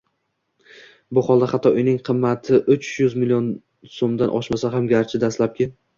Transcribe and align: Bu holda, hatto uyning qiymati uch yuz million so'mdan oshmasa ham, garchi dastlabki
Bu 1.17 1.23
holda, 1.27 1.49
hatto 1.51 1.71
uyning 1.75 1.99
qiymati 2.09 2.61
uch 2.77 2.89
yuz 3.03 3.19
million 3.25 3.53
so'mdan 3.99 4.37
oshmasa 4.41 4.73
ham, 4.79 4.89
garchi 4.95 5.21
dastlabki 5.27 5.71